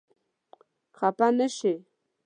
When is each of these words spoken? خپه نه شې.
خپه 0.97 1.27
نه 1.37 1.47
شې. 1.55 1.73